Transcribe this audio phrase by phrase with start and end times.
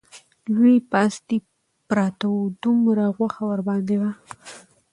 [0.53, 1.37] لوی پاستي
[1.87, 4.11] پراته وو، دومره غوښه ورباندې وه